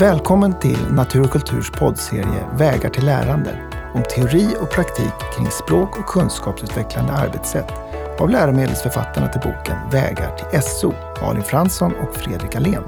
Välkommen 0.00 0.58
till 0.58 0.78
Natur 0.92 1.22
och 1.22 1.30
kulturs 1.30 1.70
poddserie 1.70 2.46
Vägar 2.58 2.90
till 2.90 3.04
lärande 3.04 3.58
om 3.94 4.02
teori 4.02 4.56
och 4.60 4.70
praktik 4.70 5.12
kring 5.36 5.46
språk 5.46 5.98
och 5.98 6.06
kunskapsutvecklande 6.06 7.12
arbetssätt 7.12 7.72
av 8.18 8.30
läromedelsförfattarna 8.30 9.28
till 9.28 9.40
boken 9.40 9.76
Vägar 9.92 10.36
till 10.36 10.62
SO, 10.62 10.92
Malin 11.22 11.42
Fransson 11.42 11.94
och 11.94 12.16
Fredrik 12.16 12.56
Alén. 12.56 12.82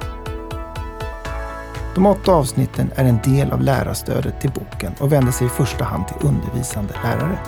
De 1.94 2.06
åtta 2.06 2.32
avsnitten 2.32 2.90
är 2.96 3.04
en 3.04 3.20
del 3.24 3.52
av 3.52 3.60
lärarstödet 3.60 4.40
till 4.40 4.50
boken 4.50 4.92
och 4.98 5.12
vänder 5.12 5.32
sig 5.32 5.46
i 5.46 5.50
första 5.50 5.84
hand 5.84 6.08
till 6.08 6.28
undervisande 6.28 6.94
lärare. 7.02 7.38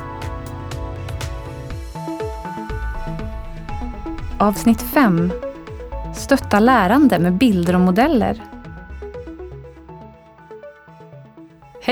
Avsnitt 4.38 4.82
5. 4.82 5.32
Stötta 6.14 6.60
lärande 6.60 7.18
med 7.18 7.32
bilder 7.32 7.74
och 7.74 7.80
modeller. 7.80 8.51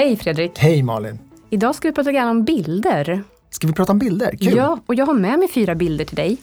Hej 0.01 0.17
Fredrik! 0.17 0.59
Hej 0.59 0.83
Malin! 0.83 1.19
Idag 1.51 1.75
ska 1.75 1.89
vi 1.89 1.95
prata 1.95 2.13
grann 2.13 2.29
om 2.29 2.45
bilder. 2.45 3.23
Ska 3.51 3.67
vi 3.67 3.73
prata 3.73 3.93
om 3.93 3.99
bilder? 3.99 4.37
Kul! 4.37 4.57
Ja, 4.57 4.79
och 4.87 4.95
jag 4.95 5.07
har 5.07 5.15
med 5.15 5.39
mig 5.39 5.49
fyra 5.49 5.75
bilder 5.75 6.05
till 6.05 6.17
dig. 6.17 6.37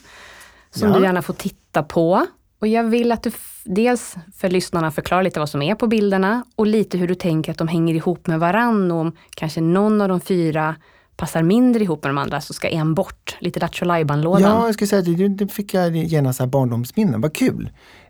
Som 0.72 0.90
Ja. 0.90 0.98
du 0.98 1.04
gärna 1.04 1.22
får 1.22 1.34
titta 1.34 1.84
på. 1.84 2.26
Och 2.62 2.68
jag 2.68 2.84
vill 2.84 3.12
att 3.12 3.24
du 3.24 3.32
dels 3.66 4.16
för 4.36 4.50
lyssnarna 4.50 4.92
förklarar 4.92 5.24
lite 5.24 5.40
vad 5.40 5.50
som 5.50 5.62
är 5.62 5.76
på 5.76 5.88
bilderna 5.88 6.44
och 6.56 6.68
lite 6.68 6.98
hur 6.98 7.08
du 7.08 7.16
tänker 7.16 7.52
att 7.52 7.58
de 7.58 7.68
hänger 7.68 7.96
ihop 7.96 8.28
med 8.28 8.40
varann 8.40 8.92
och 8.92 8.98
om 8.98 9.16
kanske 9.30 9.62
någon 9.62 10.02
av 10.02 10.10
de 10.10 10.20
fyra 10.22 10.76
passar 11.16 11.44
mindre 11.44 11.84
ihop 11.84 12.04
med 12.04 12.10
de 12.10 12.18
andra 12.18 12.42
så 12.42 12.54
ska 12.54 12.68
en 12.70 12.94
bort. 12.94 13.38
Lite 13.40 13.60
Lattjo 13.60 13.86
lådan 13.86 14.42
Ja, 14.42 14.66
jag 14.66 14.74
skulle 14.74 14.88
säga 14.88 15.00
att 15.00 15.18
det, 15.18 15.28
det 15.28 15.48
fick 15.48 15.74
jag 15.74 15.96
genast 15.96 16.38
så 16.38 16.44
här 16.44 16.50
barndomsminnen. 16.50 17.22
Vad 17.22 17.34
kul! 17.34 17.70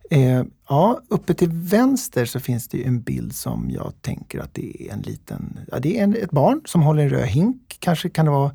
Eh, 0.10 0.44
ja, 0.70 1.02
uppe 1.08 1.34
till 1.34 1.50
vänster 1.52 2.26
så 2.26 2.40
finns 2.40 2.68
det 2.68 2.78
ju 2.78 2.84
en 2.84 3.02
bild 3.02 3.36
som 3.36 3.70
jag 3.72 3.94
tänker 4.02 4.40
att 4.40 4.54
det 4.54 4.88
är 4.88 4.94
en 4.94 5.02
liten, 5.02 5.60
ja, 5.72 5.80
det 5.80 6.00
är 6.00 6.04
en, 6.04 6.16
ett 6.16 6.32
barn 6.32 6.62
som 6.66 6.82
håller 6.82 7.04
en 7.04 7.10
röd 7.10 7.28
hink. 7.28 7.78
Kanske 7.80 8.10
kan 8.10 8.26
det 8.26 8.32
vara, 8.32 8.52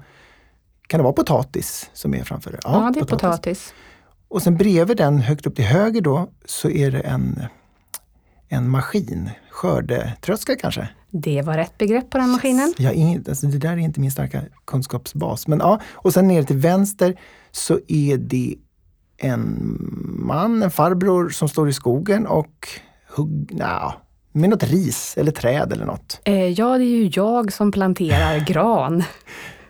kan 0.87 0.99
det 0.99 1.05
vara 1.05 1.13
potatis 1.13 1.91
som 1.93 2.15
är 2.15 2.25
framför 2.25 2.53
det? 2.53 2.59
Ja, 2.65 2.91
det 2.95 3.01
är 3.01 3.05
potatis. 3.05 3.75
Och 4.29 4.43
sen 4.43 4.57
bredvid 4.57 4.97
den, 4.97 5.19
högt 5.19 5.47
upp 5.47 5.57
till 5.57 5.65
höger 5.65 6.01
då, 6.01 6.31
så 6.45 6.71
är 6.71 6.91
det 6.91 7.01
en, 7.01 7.43
en 8.49 8.71
maskin. 8.71 9.31
Skördetröska 9.51 10.57
kanske? 10.57 10.89
Det 11.11 11.43
var 11.43 11.57
rätt 11.57 11.79
begrepp 11.79 12.11
på 12.11 12.19
den 12.19 12.31
maskinen. 12.31 12.75
Jag 12.79 12.91
har 12.91 12.95
ingen, 12.95 13.25
alltså 13.29 13.47
det 13.47 13.59
där 13.59 13.73
är 13.73 13.77
inte 13.77 14.01
min 14.01 14.11
starka 14.11 14.43
kunskapsbas. 14.65 15.47
Men 15.47 15.59
ja, 15.59 15.81
och 15.93 16.13
sen 16.13 16.29
nere 16.29 16.45
till 16.45 16.57
vänster 16.57 17.21
så 17.51 17.81
är 17.89 18.17
det 18.17 18.55
en 19.23 19.77
man, 20.27 20.63
en 20.63 20.71
farbror 20.71 21.29
som 21.29 21.49
står 21.49 21.69
i 21.69 21.73
skogen 21.73 22.27
och 22.27 22.69
hugg, 23.17 23.51
nja, 23.55 23.95
med 24.33 24.51
något 24.51 24.63
ris 24.63 25.15
eller 25.17 25.33
träd 25.33 25.73
eller 25.73 25.87
något. 25.87 26.21
Eh, 26.25 26.49
ja, 26.49 26.79
det 26.79 26.85
är 26.85 26.97
ju 26.97 27.11
jag 27.15 27.53
som 27.53 27.73
planterar 27.73 28.39
gran. 28.47 29.03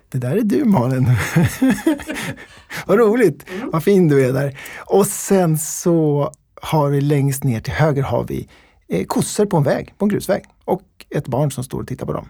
Det 0.08 0.18
där 0.18 0.36
är 0.36 0.40
du 0.42 0.64
Malin. 0.64 1.06
Vad 2.86 2.98
roligt! 2.98 3.46
Vad 3.72 3.84
fin 3.84 4.08
du 4.08 4.24
är 4.28 4.32
där. 4.32 4.58
Och 4.86 5.06
sen 5.06 5.58
så 5.58 6.30
har 6.62 6.88
vi 6.88 7.00
längst 7.00 7.44
ner 7.44 7.60
till 7.60 7.72
höger 7.72 8.02
har 8.02 8.24
vi 8.24 8.48
eh, 8.88 9.04
kossor 9.04 9.46
på 9.46 9.56
en 9.56 9.62
väg, 9.62 9.94
på 9.98 10.04
en 10.04 10.08
grusväg. 10.08 10.42
Och 10.64 10.82
ett 11.10 11.28
barn 11.28 11.50
som 11.50 11.64
står 11.64 11.80
och 11.80 11.86
tittar 11.88 12.06
på 12.06 12.12
dem. 12.12 12.28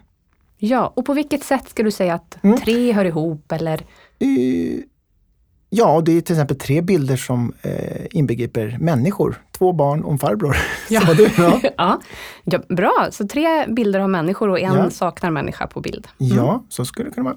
Ja, 0.57 0.93
och 0.95 1.05
på 1.05 1.13
vilket 1.13 1.43
sätt 1.43 1.69
ska 1.69 1.83
du 1.83 1.91
säga 1.91 2.13
att 2.13 2.37
Mm. 2.43 2.57
tre 2.57 2.91
hör 2.93 3.05
ihop 3.05 3.51
eller? 3.51 3.73
Eh, 4.19 4.79
Ja, 5.75 6.01
det 6.05 6.17
är 6.17 6.21
till 6.21 6.35
exempel 6.35 6.57
tre 6.57 6.81
bilder 6.81 7.15
som 7.15 7.53
eh, 7.61 8.05
inbegriper 8.11 8.77
människor. 8.79 9.41
Två 9.51 9.73
barn 9.73 10.03
och 10.03 10.11
en 10.11 10.19
farbror. 10.19 10.55
Ja. 10.89 11.13
Du? 11.13 11.29
Ja. 11.37 11.59
ja. 11.77 11.99
ja, 12.43 12.59
bra, 12.69 13.07
så 13.11 13.27
tre 13.27 13.65
bilder 13.67 13.99
av 13.99 14.09
människor 14.09 14.49
och 14.49 14.59
en 14.59 14.73
Ja. 14.73 14.89
saknar 14.89 15.31
människa 15.31 15.67
på 15.67 15.81
bild. 15.81 16.07
ja, 16.17 16.63
så 16.69 16.85
skulle 16.85 17.09
det 17.09 17.15
kunna 17.15 17.23
vara. 17.29 17.35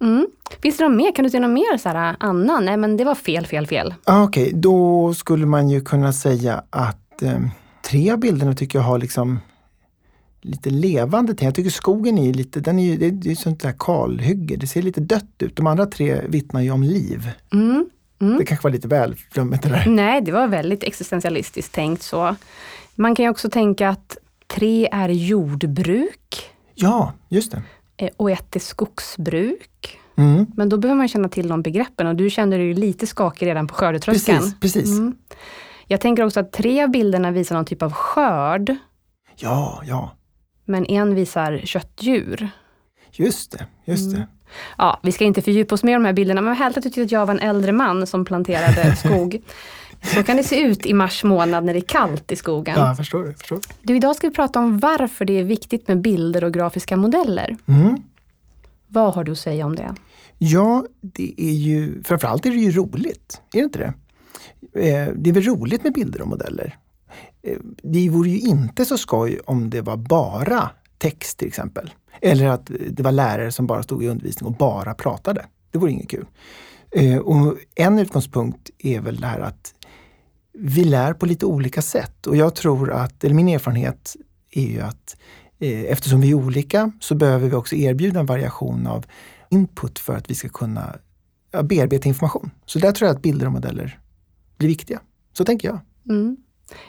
Mm. 0.00 0.26
Finns 0.62 0.76
det 0.76 0.88
något 0.88 0.96
mer? 0.96 1.12
Kan 1.14 1.22
du 1.22 1.30
säga 1.30 1.40
något 1.40 1.50
mer? 1.50 1.78
Så 1.78 1.88
här, 1.88 2.16
Anna, 2.20 2.60
nej 2.60 2.76
men 2.76 2.96
det 2.96 3.04
var 3.04 3.14
fel, 3.14 3.46
fel, 3.46 3.66
fel. 3.66 3.94
Ah, 4.04 4.22
Okej, 4.22 4.52
då 4.54 5.14
skulle 5.14 5.46
man 5.46 5.68
ju 5.68 5.80
kunna 5.80 6.12
säga 6.12 6.62
att 6.70 7.22
eh, 7.22 7.38
tre 7.90 8.10
av 8.10 8.18
bilderna 8.18 8.54
tycker 8.54 8.78
jag 8.78 8.84
har 8.86 8.98
liksom 8.98 9.38
lite 10.42 10.70
levande 10.70 11.34
ting. 11.34 11.46
Jag 11.46 11.54
tycker 11.54 11.70
skogen 11.70 12.18
är 12.18 12.32
lite, 12.32 12.60
den 12.60 12.78
är 12.78 12.84
ju, 12.84 12.96
det 12.96 13.06
är, 13.28 13.30
är 13.30 13.34
sånt 13.34 13.60
där 13.60 13.74
kalhygge. 13.78 14.56
Det 14.56 14.66
ser 14.66 14.82
lite 14.82 15.00
dött 15.00 15.34
ut. 15.38 15.56
De 15.56 15.66
andra 15.66 15.86
tre 15.86 16.20
vittnar 16.28 16.60
ju 16.60 16.70
om 16.70 16.82
liv. 16.82 17.30
Mm. 17.52 17.88
Det 18.38 18.44
kanske 18.44 18.64
var 18.66 18.70
lite 18.70 18.88
väl 18.88 19.14
flummigt 19.30 19.62
det 19.62 19.68
där. 19.68 19.86
Nej, 19.86 20.20
det 20.20 20.32
var 20.32 20.46
väldigt 20.48 20.82
existentialistiskt 20.84 21.74
tänkt 21.74 22.02
så. 22.02 22.36
Man 22.94 23.14
kan 23.14 23.24
ju 23.24 23.30
också 23.30 23.50
tänka 23.50 23.88
att 23.88 24.16
tre 24.46 24.88
är 24.92 25.08
jordbruk 25.08 26.50
Ja, 26.74 27.12
just 27.28 27.52
det. 27.52 27.62
eh, 27.96 28.10
och 28.16 28.30
ett 28.30 28.56
är 28.56 28.60
skogsbruk. 28.60 29.98
Mm. 30.16 30.46
Men 30.56 30.68
då 30.68 30.76
behöver 30.76 30.98
man 30.98 31.08
känna 31.08 31.28
till 31.28 31.48
de 31.48 31.62
begreppen 31.62 32.06
och 32.06 32.16
du 32.16 32.30
kände 32.30 32.56
dig 32.56 32.74
lite 32.74 33.06
skakig 33.06 33.46
redan 33.46 33.66
på 33.66 33.74
skördetröskan. 33.74 34.36
Precis, 34.36 34.60
precis. 34.60 34.90
Mm. 34.98 35.14
Jag 35.86 36.00
tänker 36.00 36.24
också 36.24 36.40
att 36.40 36.52
tre 36.52 36.82
av 36.82 36.90
bilderna 36.90 37.30
visar 37.30 37.54
någon 37.56 37.64
typ 37.64 37.82
av 37.82 37.92
skörd, 37.92 38.76
Ja, 39.36 39.82
ja. 39.86 40.16
Men 40.70 40.86
en 40.86 41.14
visar 41.14 41.60
köttdjur. 41.64 42.48
Just 43.12 43.52
det, 43.52 43.66
just 43.84 44.14
det. 44.14 44.26
Ja, 44.78 45.00
vi 45.02 45.12
ska 45.12 45.24
inte 45.24 45.42
fördjupa 45.42 45.74
oss 45.74 45.82
mer 45.82 45.92
i 45.92 45.94
de 45.94 46.04
här 46.04 46.12
bilderna, 46.12 46.40
men 46.40 46.54
härligt 46.54 46.76
att 46.76 46.82
du 46.82 46.90
tyckte 46.90 47.02
att 47.02 47.12
jag 47.12 47.26
var 47.26 47.34
en 47.34 47.40
äldre 47.40 47.72
man 47.72 48.06
som 48.06 48.24
planterade 48.24 48.96
skog. 49.04 49.42
Så 50.02 50.22
kan 50.22 50.36
det 50.36 50.44
se 50.44 50.60
ut 50.60 50.86
i 50.86 50.92
mars 50.92 51.24
månad 51.24 51.64
när 51.64 51.72
det 51.72 51.78
är 51.78 51.84
kallt 51.84 52.32
i 52.32 52.36
skogen. 52.36 52.74
Ja, 52.78 52.86
jag 52.86 52.96
förstår. 52.96 53.26
Jag 53.26 53.38
förstår. 53.38 53.60
Du, 53.82 53.96
idag 53.96 54.16
ska 54.16 54.28
vi 54.28 54.34
prata 54.34 54.58
om 54.58 54.78
varför 54.78 55.24
det 55.24 55.38
är 55.38 55.44
viktigt 55.44 55.88
med 55.88 56.00
bilder 56.00 56.44
och 56.44 56.54
grafiska 56.54 56.96
modeller. 56.96 57.56
Mm. 57.66 57.96
Vad 58.86 59.14
har 59.14 59.24
du 59.24 59.32
att 59.32 59.38
säga 59.38 59.66
om 59.66 59.76
det? 59.76 59.94
Ja, 60.38 60.84
det 61.00 61.34
är 61.36 61.52
ju, 61.52 62.02
framförallt 62.02 62.46
är 62.46 62.50
det 62.50 62.56
ju 62.56 62.70
roligt. 62.70 63.40
Är 63.54 63.58
det 63.58 63.64
inte 63.64 63.78
det? 63.78 63.92
Eh, 64.88 65.08
det 65.16 65.30
är 65.30 65.34
väl 65.34 65.42
roligt 65.42 65.84
med 65.84 65.92
bilder 65.92 66.22
och 66.22 66.28
modeller. 66.28 66.78
Eh, 67.42 67.58
det 67.82 68.08
vore 68.08 68.30
ju 68.30 68.38
inte 68.38 68.84
så 68.84 68.98
skoj 68.98 69.40
om 69.44 69.70
det 69.70 69.80
var 69.80 69.96
bara 69.96 70.70
text 70.98 71.38
till 71.38 71.48
exempel. 71.48 71.90
Eller 72.20 72.46
att 72.46 72.70
det 72.90 73.02
var 73.02 73.12
lärare 73.12 73.52
som 73.52 73.66
bara 73.66 73.82
stod 73.82 74.04
i 74.04 74.08
undervisning 74.08 74.46
och 74.46 74.56
bara 74.56 74.94
pratade. 74.94 75.46
Det 75.70 75.78
vore 75.78 75.90
inget 75.90 76.10
kul. 76.10 76.26
Eh, 76.90 77.18
och 77.18 77.56
en 77.74 77.98
utgångspunkt 77.98 78.70
är 78.78 79.00
väl 79.00 79.20
det 79.20 79.26
här 79.26 79.40
att 79.40 79.74
vi 80.52 80.84
lär 80.84 81.14
på 81.14 81.26
lite 81.26 81.46
olika 81.46 81.82
sätt 81.82 82.26
och 82.26 82.36
jag 82.36 82.54
tror 82.54 82.92
att, 82.92 83.24
eller 83.24 83.34
min 83.34 83.48
erfarenhet 83.48 84.16
är 84.50 84.66
ju 84.66 84.80
att 84.80 85.16
eh, 85.58 85.80
eftersom 85.80 86.20
vi 86.20 86.30
är 86.30 86.34
olika 86.34 86.92
så 87.00 87.14
behöver 87.14 87.48
vi 87.48 87.54
också 87.54 87.76
erbjuda 87.76 88.20
en 88.20 88.26
variation 88.26 88.86
av 88.86 89.06
input 89.50 89.98
för 89.98 90.16
att 90.16 90.30
vi 90.30 90.34
ska 90.34 90.48
kunna 90.48 90.96
bearbeta 91.62 92.08
information. 92.08 92.50
Så 92.66 92.78
där 92.78 92.92
tror 92.92 93.08
jag 93.08 93.16
att 93.16 93.22
bilder 93.22 93.46
och 93.46 93.52
modeller 93.52 93.98
blir 94.58 94.68
viktiga. 94.68 95.00
Så 95.32 95.44
tänker 95.44 95.68
jag. 95.68 95.78
Mm. 96.08 96.36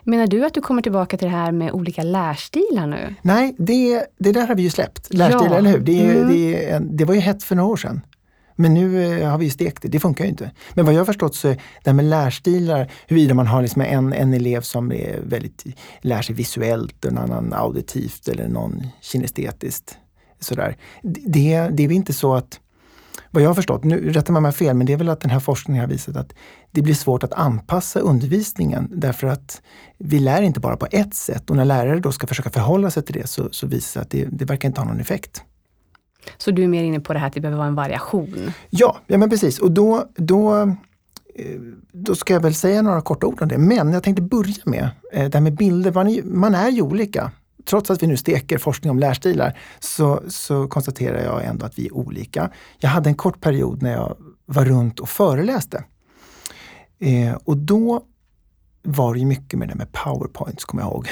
Menar 0.04 0.28
du 0.28 0.46
att 0.46 0.54
du 0.54 0.62
kommer 0.62 0.82
tillbaka 0.82 1.18
till 1.18 1.28
det 1.28 1.36
här 1.36 1.52
med 1.52 1.72
olika 1.72 2.04
lärstilar 2.04 2.88
nu? 2.88 3.16
Nej, 3.22 3.56
det, 3.58 4.06
det 4.20 4.32
där 4.32 4.48
har 4.48 4.56
vi 4.56 4.64
ju 4.64 4.70
släppt. 4.70 5.14
Lärstil, 5.14 5.48
Ja. 5.52 5.58
eller 5.58 5.70
hur? 5.72 5.80
Det, 5.80 6.02
Mm. 6.02 6.28
det, 6.28 6.80
det 6.98 7.06
var 7.06 7.14
ju 7.14 7.20
hett 7.20 7.44
för 7.44 7.56
några 7.56 7.70
år 7.70 7.78
sedan. 7.78 8.02
Men 8.56 8.74
nu 8.74 9.20
eh, 9.22 9.30
har 9.30 9.38
vi 9.38 9.46
ju 9.46 9.52
stekt 9.52 9.82
det. 9.82 9.88
Det 9.88 10.00
funkar 10.00 10.24
ju 10.24 10.30
inte. 10.30 10.52
Men 10.74 10.86
vad 10.86 10.94
jag 10.94 11.00
har 11.00 11.06
förstått 11.06 11.36
så 11.36 11.48
det 11.48 11.58
här 11.86 11.94
med 11.94 12.06
lärstilar, 12.06 12.92
huruvida 13.08 13.34
man 13.34 13.48
har 13.48 13.62
liksom 13.62 13.82
en, 13.82 14.14
en 14.14 14.34
elev 14.34 14.62
som 14.62 14.92
är 14.92 15.20
väldigt, 15.26 15.66
lär 16.02 16.22
sig 16.22 16.36
visuellt, 16.36 17.06
en 17.06 17.18
annan 17.18 17.54
auditivt 17.54 18.28
eller 18.28 18.48
någon 18.48 18.84
kinestetiskt. 19.02 19.98
Sådär. 20.40 20.78
Det, 21.04 21.70
det 21.72 21.84
är 21.84 21.92
inte 21.92 22.14
så 22.14 22.34
att 22.36 22.60
vad 23.32 23.44
jag 23.44 23.50
har 23.50 23.56
förstått, 23.56 23.84
nu 23.84 24.12
rättar 24.14 24.34
man 24.34 24.44
mig 24.44 24.52
fel, 24.52 24.76
men 24.76 24.88
det 24.88 24.94
är 24.94 24.98
väl 24.98 25.10
att 25.10 25.22
den 25.22 25.32
här 25.32 25.40
forskningen 25.40 25.82
har 25.82 25.88
visat 25.90 26.16
att 26.16 26.34
det 26.72 26.82
blir 26.82 26.94
svårt 26.94 27.24
att 27.24 27.34
anpassa 27.34 28.00
undervisningen 28.00 28.90
därför 28.92 29.28
att 29.28 29.62
vi 29.98 30.20
lär 30.20 30.42
inte 30.42 30.60
bara 30.60 30.78
på 30.78 30.88
ett 30.92 31.14
sätt 31.14 31.50
och 31.50 31.56
när 31.56 31.66
lärare 31.66 32.00
då 32.00 32.12
ska 32.12 32.28
försöka 32.28 32.50
förhålla 32.50 32.92
sig 32.92 33.04
till 33.04 33.16
det 33.22 33.28
så, 33.28 33.50
så 33.52 33.68
visar 33.68 33.78
det 33.78 33.82
sig 33.82 34.02
att 34.02 34.10
det, 34.10 34.38
det 34.38 34.46
verkar 34.46 34.70
inte 34.70 34.82
ha 34.82 34.88
någon 34.88 35.00
effekt. 35.00 35.44
Så 36.38 36.52
du 36.52 36.64
är 36.64 36.68
mer 36.68 36.84
inne 36.84 37.00
på 37.00 37.14
det 37.14 37.20
här 37.20 37.28
att 37.28 37.34
det 37.34 37.42
behöver 37.42 37.58
vara 37.58 37.68
en 37.68 37.76
variation? 37.76 38.54
Ja, 38.70 38.98
ja 39.08 39.18
men 39.18 39.30
precis. 39.30 39.60
Och 39.60 39.72
då, 39.72 40.06
då, 40.16 40.62
eh, 41.36 41.62
då 41.92 42.16
ska 42.16 42.34
jag 42.34 42.42
väl 42.42 42.56
säga 42.56 42.82
några 42.82 43.02
korta 43.02 43.28
ord 43.28 43.42
om 43.42 43.48
det. 43.48 43.58
Men 43.58 43.94
jag 43.94 44.04
tänkte 44.04 44.22
börja 44.22 44.64
med 44.66 44.90
eh, 45.14 45.30
det 45.30 45.34
här 45.34 45.42
med 45.42 45.56
bilder. 45.56 45.92
Man 45.92 46.08
är, 46.08 46.24
man 46.24 46.56
är 46.56 46.70
ju 46.70 46.82
olika. 46.82 47.32
Trots 47.66 47.92
att 47.92 48.04
vi 48.04 48.08
nu 48.08 48.18
steker 48.18 48.58
forskning 48.58 48.92
om 48.92 49.00
lärstilar 49.00 49.58
så, 49.80 50.22
så 50.28 50.68
konstaterar 50.68 51.24
jag 51.24 51.46
ändå 51.46 51.66
att 51.66 51.80
vi 51.80 51.86
är 51.86 51.94
olika. 51.94 52.50
Jag 52.80 52.90
hade 52.90 53.10
en 53.10 53.16
kort 53.16 53.42
period 53.42 53.82
när 53.82 53.92
jag 53.92 54.16
var 54.46 54.66
runt 54.66 55.00
och 55.00 55.10
föreläste. 55.10 55.84
Eh, 57.02 57.34
och 57.44 57.58
då 57.58 58.04
var 58.84 59.14
det 59.14 59.20
ju 59.20 59.26
mycket 59.26 59.60
med 59.60 59.68
det 59.70 59.76
med 59.76 59.92
powerpoints, 59.92 60.66
kommer 60.66 60.84
jag 60.84 60.92
ihåg. 60.92 61.08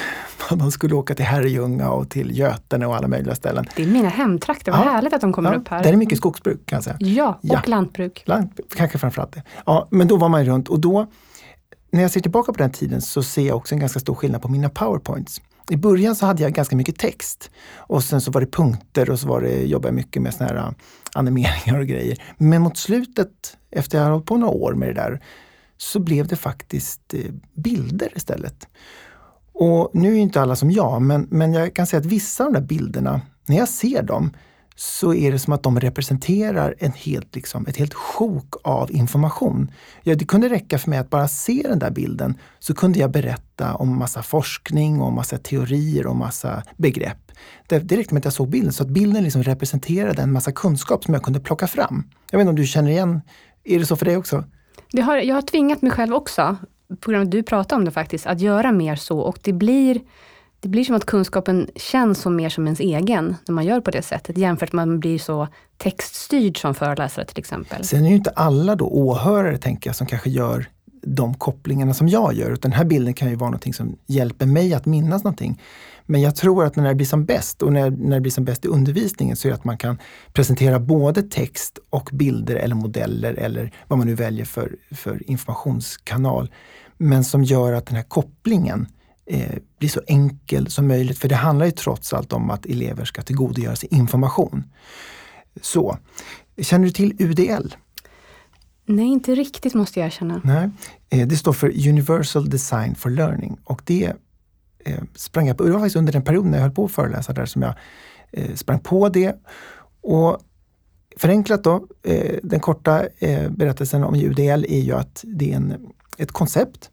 Man 0.58 0.72
skulle 0.72 0.96
åka 0.96 1.16
till 1.16 1.26
Herrljunga 1.26 1.90
och 1.92 2.10
till 2.10 2.38
Götene 2.38 2.86
och 2.86 2.96
alla 2.96 3.08
möjliga 3.08 3.36
ställen. 3.36 3.66
Det 3.76 3.84
är 3.84 3.88
mina 3.88 4.10
hemtrakter, 4.10 4.72
vad 4.72 4.82
Ja. 4.82 4.84
härligt 4.92 5.14
att 5.14 5.22
de 5.22 5.34
kommer 5.34 5.52
Ja, 5.54 5.58
upp 5.60 5.68
här. 5.68 5.84
Där 5.84 5.94
är 5.94 5.98
mycket 5.98 6.18
skogsbruk 6.18 6.66
kan 6.66 6.78
jag 6.78 6.84
säga. 6.84 6.98
Ja, 7.00 7.30
och 7.42 7.50
Ja. 7.50 7.62
lantbruk. 7.66 8.24
Land, 8.26 8.50
kanske 8.76 8.98
framförallt 8.98 9.32
det. 9.32 9.44
Ja, 9.66 9.88
men 9.92 10.08
då 10.08 10.18
var 10.18 10.30
man 10.30 10.46
runt 10.46 10.70
och 10.70 10.80
då, 10.80 11.08
när 11.92 12.02
jag 12.02 12.12
ser 12.12 12.20
tillbaka 12.22 12.54
på 12.54 12.58
den 12.58 12.72
tiden 12.72 13.02
så 13.02 13.24
ser 13.24 13.48
jag 13.48 13.58
också 13.58 13.76
en 13.76 13.80
ganska 13.80 14.00
stor 14.00 14.16
skillnad 14.16 14.42
på 14.42 14.48
mina 14.48 14.70
powerpoints. 14.70 15.42
I 15.70 15.76
början 15.78 16.16
så 16.16 16.26
hade 16.26 16.44
jag 16.44 16.54
ganska 16.54 16.76
mycket 16.76 16.98
text 17.00 17.52
och 17.78 18.04
sen 18.04 18.22
så 18.22 18.32
var 18.32 18.42
det 18.42 18.48
punkter 18.52 19.10
och 19.10 19.20
så 19.20 19.28
var 19.28 19.42
det, 19.42 19.64
jobbade 19.66 19.88
jag 19.88 19.96
mycket 19.96 20.22
med 20.22 20.34
såna 20.34 20.50
här 20.50 20.56
äh, 20.58 20.70
animeringar 21.14 21.80
och 21.80 21.88
grejer. 21.88 22.18
Men 22.38 22.62
mot 22.62 22.78
slutet, 22.78 23.58
efter 23.72 23.98
jag 23.98 24.06
har 24.06 24.12
hållit 24.12 24.26
på 24.26 24.38
några 24.38 24.54
år 24.54 24.74
med 24.74 24.88
det 24.90 24.94
där, 24.94 25.20
så 25.82 26.00
blev 26.00 26.28
det 26.28 26.36
faktiskt 26.36 27.14
eh, 27.14 27.32
bilder 27.54 28.12
istället. 28.16 28.68
Och 29.54 29.92
nu 29.94 30.14
är 30.14 30.20
inte 30.20 30.42
alla 30.42 30.56
som 30.56 30.72
jag, 30.72 31.02
men, 31.02 31.28
men 31.32 31.54
jag 31.54 31.74
kan 31.74 31.88
säga 31.88 32.00
att 32.00 32.06
vissa 32.06 32.46
av 32.46 32.54
de 32.54 32.60
där 32.60 32.68
bilderna, 32.68 33.22
när 33.46 33.58
jag 33.58 33.70
ser 33.70 34.04
dem, 34.04 34.32
så 34.76 35.14
är 35.14 35.32
det 35.32 35.40
som 35.40 35.54
att 35.54 35.64
de 35.64 35.80
representerar 35.80 36.76
en 36.80 36.92
helt, 36.92 37.36
liksom, 37.36 37.68
ett 37.68 37.78
helt 37.78 37.94
sjok 37.94 38.56
av 38.64 38.92
information. 38.92 39.72
Ja, 40.04 40.16
det 40.16 40.26
kunde 40.26 40.50
räcka 40.50 40.78
för 40.78 40.90
mig 40.90 41.00
att 41.00 41.10
bara 41.10 41.28
se 41.28 41.66
den 41.70 41.80
där 41.80 41.92
bilden 41.92 42.38
så 42.60 42.74
kunde 42.74 43.00
jag 43.00 43.12
berätta 43.12 43.76
om 43.76 43.98
massa 43.98 44.24
forskning 44.24 45.02
och 45.02 45.14
massa 45.14 45.38
teorier 45.38 46.08
och 46.08 46.16
massa 46.16 46.64
begrepp. 46.78 47.32
Det, 47.68 47.80
det 47.80 47.98
räckte 47.98 48.14
med 48.14 48.22
att 48.22 48.26
jag 48.26 48.34
såg 48.34 48.50
bilden, 48.50 48.74
så 48.74 48.84
att 48.84 48.90
bilden 48.90 49.24
liksom 49.24 49.44
representerade 49.44 50.22
en 50.22 50.32
massa 50.32 50.52
kunskap 50.52 51.04
som 51.04 51.14
jag 51.14 51.24
kunde 51.24 51.40
plocka 51.40 51.68
fram. 51.68 52.04
Jag 52.32 52.40
vet 52.40 52.44
inte 52.44 52.50
om 52.50 52.56
du 52.56 52.66
känner 52.66 52.92
igen, 52.92 53.22
är 53.64 53.80
det 53.80 53.86
så 53.86 53.96
för 53.96 54.06
dig 54.06 54.18
också? 54.18 54.44
Det 54.92 55.02
har, 55.02 55.18
jag 55.18 55.36
har 55.36 55.42
tvingat 55.42 55.82
mig 55.82 55.92
själv 55.92 56.14
också, 56.14 56.58
på 57.00 57.12
grund 57.12 57.22
av 57.22 57.28
att 57.28 57.32
du 57.32 57.44
pratar 57.44 57.76
om 57.76 57.86
det 57.86 57.92
faktiskt, 57.92 58.28
att 58.28 58.42
göra 58.42 58.72
mer 58.72 58.96
så 58.96 59.20
och 59.20 59.40
det 59.44 59.54
blir 59.54 60.02
det 60.62 60.70
blir 60.70 60.84
som 60.84 60.96
att 60.96 61.06
kunskapen 61.06 61.70
känns 61.76 62.22
som 62.22 62.36
mer 62.36 62.50
som 62.50 62.66
ens 62.66 62.80
egen 62.80 63.36
när 63.48 63.54
man 63.56 63.66
gör 63.66 63.82
på 63.82 63.92
det 63.92 64.02
sättet 64.02 64.38
jämfört 64.38 64.74
med 64.74 64.84
att 64.84 64.88
man 64.88 65.00
blir 65.00 65.20
så 65.20 65.48
textstyrd 65.78 66.62
som 66.62 66.76
föreläsare 66.76 67.26
till 67.26 67.40
exempel. 67.40 67.84
Sen 67.84 68.06
är 68.06 68.10
ju 68.10 68.16
inte 68.16 68.30
alla 68.30 68.76
då 68.76 68.86
åhörare, 68.86 69.58
tänker 69.58 69.90
jag, 69.90 69.96
som 69.96 70.08
kanske 70.08 70.30
gör 70.30 70.66
de 71.16 71.34
kopplingarna 71.34 71.94
som 71.94 72.08
jag 72.08 72.34
gör. 72.34 72.52
Utan 72.52 72.72
den 72.72 72.78
här 72.78 72.86
bilden 72.86 73.14
kan 73.14 73.30
ju 73.30 73.36
vara 73.36 73.50
någonting 73.50 73.74
som 73.74 73.98
hjälper 74.08 74.46
mig 74.46 74.74
att 74.74 74.86
minnas 74.86 75.24
någonting. 75.24 75.62
Men 76.06 76.22
jag 76.22 76.36
tror 76.36 76.66
att 76.66 76.76
när 76.76 76.88
det 76.88 76.96
blir 76.96 77.06
som 77.06 77.26
bäst 77.26 77.62
och 77.62 77.74
när, 77.74 77.90
när 77.90 78.16
det 78.16 78.22
blir 78.22 78.32
som 78.32 78.46
bäst 78.46 78.66
i 78.66 78.68
undervisningen 78.68 79.36
så 79.36 79.48
är 79.48 79.50
det 79.50 79.56
att 79.56 79.64
man 79.64 79.78
kan 79.78 79.98
presentera 80.34 80.80
både 80.80 81.24
text 81.24 81.80
och 81.90 82.10
bilder 82.14 82.56
eller 82.56 82.76
modeller 82.76 83.34
eller 83.34 83.74
vad 83.88 84.00
man 84.00 84.08
nu 84.08 84.16
väljer 84.16 84.46
för, 84.46 84.76
för 84.92 85.30
informationskanal. 85.30 86.52
Men 86.98 87.24
som 87.24 87.44
gör 87.44 87.74
att 87.74 87.86
den 87.86 87.96
här 87.96 88.04
kopplingen 88.04 88.88
eh, 89.26 89.56
blir 89.80 89.90
så 89.90 90.02
enkel 90.08 90.72
som 90.72 90.88
möjligt. 90.88 91.20
För 91.20 91.30
det 91.30 91.36
handlar 91.36 91.66
ju 91.66 91.72
trots 91.72 92.14
allt 92.14 92.34
om 92.34 92.50
att 92.50 92.66
elever 92.66 93.06
ska 93.06 93.22
tillgodogöra 93.22 93.76
sig 93.76 93.90
information. 93.92 94.64
Så, 95.62 95.98
känner 96.62 96.86
du 96.86 96.92
till 96.92 97.16
UDL? 97.20 97.76
Nej, 98.92 99.06
inte 99.06 99.36
riktigt 99.36 99.74
måste 99.74 100.00
jag 100.00 100.08
erkänna. 100.08 100.42
Nej, 100.44 100.70
eh, 101.10 101.28
det 101.28 101.38
står 101.38 101.54
för 101.54 101.88
Universal 101.90 102.50
Design 102.50 102.96
for 102.96 103.10
Learning 103.10 103.58
och 103.64 103.82
det 103.86 104.14
eh, 104.86 105.04
sprang 105.16 105.48
jag 105.48 105.58
på, 105.58 105.64
det 105.64 105.72
var 105.72 105.80
faktiskt 105.80 105.96
under 105.96 106.14
den 106.14 106.22
perioden 106.22 106.52
när 106.52 106.58
jag 106.58 106.64
höll 106.64 106.76
på 106.76 106.86
att 106.86 106.92
föreläsa 106.92 107.34
där 107.34 107.46
som 107.46 107.62
jag 107.62 107.74
eh, 108.32 108.56
sprang 108.56 108.80
på 108.80 109.10
det. 109.10 109.36
Och 110.02 110.38
förenklat 111.18 111.64
då, 111.64 111.88
den 112.44 112.60
korta 112.60 113.08
berättelsen 113.50 114.04
om 114.04 114.16
UDL 114.16 114.66
är 114.70 114.80
ju 114.80 114.94
att 114.94 115.24
det 115.28 115.52
är 115.52 115.56
en, 115.56 115.88
ett 116.18 116.32
koncept 116.32 116.90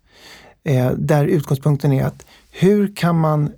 där 0.97 1.27
utgångspunkten 1.27 1.93
är 1.93 2.05
att 2.05 2.27
hur 2.51 2.97
kan 2.97 3.21
man, 3.21 3.53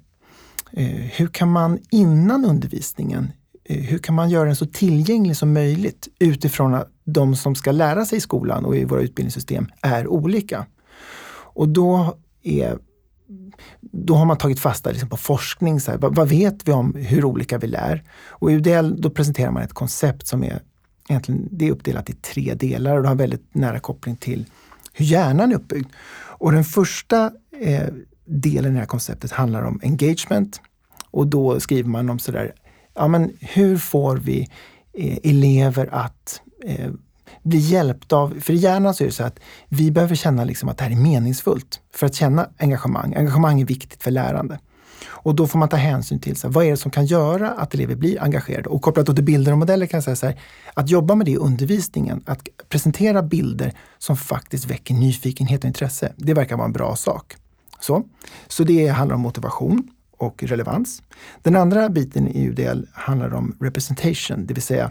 hur 1.16 1.26
kan 1.26 1.52
man 1.52 1.78
innan 1.90 2.44
undervisningen, 2.44 3.32
Eh, 3.68 3.76
hur 3.76 3.98
kan 3.98 4.14
man 4.14 4.30
göra 4.30 4.44
den 4.44 4.56
så 4.56 4.66
tillgänglig 4.66 5.36
som 5.36 5.52
möjligt 5.52 6.08
utifrån 6.18 6.74
att 6.74 6.88
de 7.04 7.36
som 7.36 7.54
ska 7.54 7.72
lära 7.72 8.04
sig 8.04 8.18
i 8.18 8.20
skolan 8.20 8.64
och 8.64 8.76
i 8.76 8.84
våra 8.84 9.00
utbildningssystem 9.00 9.68
är 9.82 10.06
olika. 10.06 10.66
Och 11.54 11.68
då 11.68 12.16
är 12.42 12.78
då 13.80 14.14
har 14.14 14.24
man 14.24 14.38
tagit 14.38 14.60
fasta 14.60 14.90
liksom 14.90 15.08
på 15.08 15.16
forskning. 15.16 15.80
Så 15.80 15.90
här, 15.90 15.98
vad, 15.98 16.14
vad, 16.14 16.28
vet 16.28 16.68
vi 16.68 16.72
om 16.72 16.94
hur 16.94 17.24
olika 17.24 17.58
vi 17.58 17.66
lär? 17.66 18.04
Och 18.28 18.52
i 18.52 18.54
UDL 18.54 19.00
då 19.00 19.10
presenterar 19.10 19.50
man 19.50 19.62
ett 19.62 19.72
koncept 19.72 20.26
som 20.26 20.44
är 20.44 20.62
egentligen 21.08 21.48
det 21.50 21.66
är 21.66 21.70
uppdelat 21.70 22.10
i 22.10 22.12
tre 22.12 22.54
delar 22.54 22.96
och 22.96 23.02
det 23.02 23.08
har 23.08 23.14
väldigt 23.14 23.54
nära 23.54 23.80
koppling 23.80 24.16
till 24.16 24.46
hur 24.92 25.04
hjärnan 25.04 25.52
är 25.52 25.56
uppbyggd. 25.56 25.86
Och 26.14 26.52
den 26.52 26.64
första 26.64 27.32
eh, 27.60 27.88
delen 28.24 28.70
i 28.70 28.74
det 28.74 28.78
här 28.78 28.86
konceptet 28.86 29.30
handlar 29.32 29.62
om 29.62 29.80
engagement. 29.82 30.60
Och 31.10 31.26
då 31.26 31.60
skriver 31.60 31.90
man 31.90 32.10
om 32.10 32.18
sådär, 32.18 32.52
ja 32.98 33.08
men 33.08 33.36
hur 33.40 33.78
får 33.78 34.16
vi 34.16 34.48
eh, 34.92 35.18
elever 35.22 35.88
att 35.92 36.40
eh, 36.64 36.90
bli 37.42 37.58
hjälpta 37.58 38.16
av, 38.16 38.40
för 38.40 38.52
i 38.52 38.56
hjärnan 38.56 38.94
så 38.94 39.04
är 39.04 39.08
det 39.08 39.14
så 39.14 39.24
att 39.24 39.38
vi 39.68 39.90
behöver 39.90 40.14
känna 40.14 40.44
liksom 40.44 40.68
att 40.68 40.78
det 40.78 40.84
här 40.84 40.90
är 40.90 40.96
meningsfullt 40.96 41.80
för 41.94 42.06
att 42.06 42.14
känna 42.14 42.48
engagemang. 42.58 43.14
Engagemang 43.14 43.60
är 43.60 43.64
viktigt 43.64 44.02
för 44.02 44.10
lärande. 44.10 44.58
Och 45.06 45.34
då 45.34 45.46
får 45.46 45.58
man 45.58 45.68
ta 45.68 45.76
hänsyn 45.76 46.18
till 46.18 46.36
så 46.36 46.46
här, 46.46 46.54
vad 46.54 46.64
är 46.64 46.70
det 46.70 46.76
som 46.76 46.90
kan 46.90 47.06
göra 47.06 47.50
att 47.50 47.74
elever 47.74 47.94
blir 47.94 48.22
engagerade. 48.22 48.68
Och 48.68 48.82
kopplat 48.82 49.06
till 49.06 49.24
bilder 49.24 49.52
och 49.52 49.58
modeller 49.58 49.86
kan 49.86 49.98
jag 49.98 50.04
säga 50.04 50.16
så 50.16 50.26
här, 50.26 50.40
att 50.74 50.90
jobba 50.90 51.14
med 51.14 51.26
det 51.26 51.30
i 51.30 51.36
undervisningen, 51.36 52.22
att 52.26 52.48
presentera 52.68 53.22
bilder 53.22 53.72
som 53.98 54.16
faktiskt 54.16 54.64
väcker 54.64 54.94
nyfikenhet 54.94 55.60
och 55.60 55.68
intresse, 55.68 56.12
det 56.16 56.34
verkar 56.34 56.56
vara 56.56 56.66
en 56.66 56.72
bra 56.72 56.96
sak. 56.96 57.36
Så, 57.80 58.02
så 58.48 58.64
det 58.64 58.88
handlar 58.88 59.14
om 59.14 59.20
motivation 59.22 59.90
och 60.18 60.42
relevans. 60.42 61.02
Den 61.42 61.56
andra 61.56 61.88
biten 61.88 62.28
i 62.28 62.48
UDL 62.48 62.86
handlar 62.92 63.34
om 63.34 63.56
representation, 63.60 64.46
det 64.46 64.54
vill 64.54 64.62
säga 64.62 64.90